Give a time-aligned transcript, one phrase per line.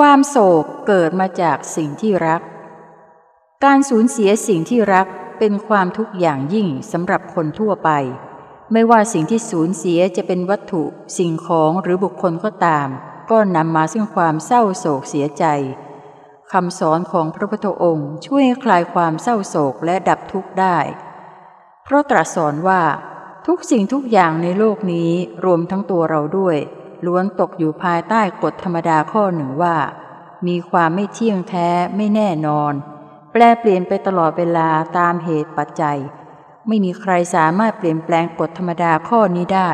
[0.00, 2.40] ความโศกเกิดมาจากสิ่งที่รัก
[3.64, 5.06] การสูญเสียสิ่งที่รัก
[5.38, 7.90] เป็นความทุกข์อย่างยิ่งสำหรับคนทั่วไป
[8.72, 10.84] ไม่ว่าสิ่งที่สูญเสียจะเป็นวัตถุ
[11.18, 12.88] สิ่งของหรือบุคคลก็ตาม
[13.30, 15.44] ก็นำมาซึ่งความเศร้าโศกเสียใจ
[16.52, 20.78] คำสอนของพระพุทธองค์ช่วยคลายความเศร้าโศกและดับทุกข์ได้
[21.84, 22.82] เพราะตรัสสอนว่า
[23.46, 25.10] ทุกสิ่งทุกอย่างในโลกนี้
[25.44, 26.58] รวมทั้งตัวเราด้วย
[27.04, 29.76] ล้วนตกอยู่ภายใต้กฎธรรมดาข้อหนึ่งว่า
[30.46, 32.72] มีความไม่เที่ยงแท้ไม่แน่นอน
[33.32, 34.68] แปลเปลี่ยนไปตลอดเวลา
[34.98, 35.98] ตามเหตุปัจจัย
[36.66, 39.70] ไม่มีใครสามารถเปลี่ยนแปลงกฎธรรมดาข้อนี้ได้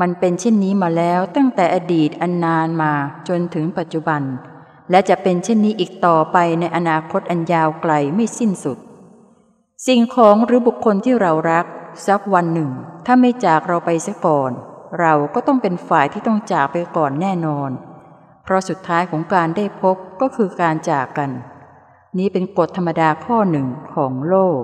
[0.00, 2.92] มันเป็นเช่นนี้มาแล้วตั้งแต่อดีตอันนานมา
[3.28, 4.22] จนถึงปัจจุบัน
[4.90, 8.78] และจะเป็นเช่นนี้อีกต่อไปในอนาคตอันยาวไกลไม่สิ้นสุด
[9.86, 11.66] สิ่งของหรือบุคคลที่เรารัก
[12.06, 12.70] สักวันหนึ่ง
[13.06, 14.52] ถ้าไม่จากเราไปเสียก่อน
[15.00, 17.70] เราก็ต้องเป็นฝ่ายที่ต้องจากไปก่อนแน่นอน
[18.44, 21.30] เพราะสุดท้ายของการได้พบก็คือการจากกัน
[22.18, 24.62] นี้เป็นกฎธรรมดาข้อหนึ่งของโลก